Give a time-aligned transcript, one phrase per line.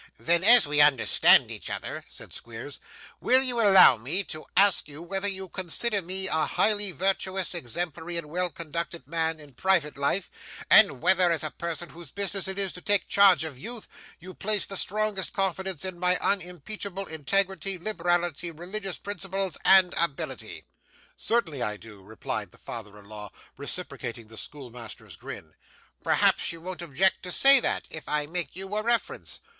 [0.19, 2.79] 'Then, as we understand each other,' said Squeers,
[3.19, 8.17] 'will you allow me to ask you whether you consider me a highly virtuous, exemplary,
[8.17, 10.31] and well conducted man in private life;
[10.71, 13.87] and whether, as a person whose business it is to take charge of youth,
[14.17, 20.63] you place the strongest confidence in my unimpeachable integrity, liberality, religious principles, and ability?'
[21.15, 25.53] 'Certainly I do,' replied the father in law, reciprocating the schoolmaster's grin.
[26.03, 29.39] 'Perhaps you won't object to say that, if I make you a reference?